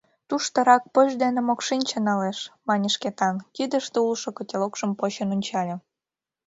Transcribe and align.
Тушто 0.29 0.57
рак 0.67 0.83
поч 0.93 1.09
дене 1.23 1.41
мокшинче 1.47 1.97
налеш,— 2.07 2.39
мане 2.67 2.89
Шкетан, 2.95 3.35
кидыште 3.55 3.97
улшо 4.07 4.29
котелокшым 4.37 4.91
почын 4.99 5.29
ончале. 5.35 5.75